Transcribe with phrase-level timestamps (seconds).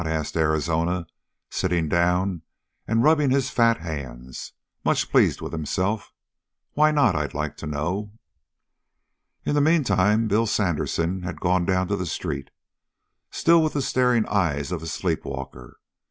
[0.07, 1.05] asked Arizona,
[1.51, 2.41] sitting down
[2.87, 6.11] and rubbing his fat hands, much pleased with himself.
[6.73, 8.11] "Why not, I'd like to know?"
[9.45, 12.49] In the meantime Bill Sandersen had gone down to the street,
[13.29, 15.77] still with the staring eyes of a sleep walker.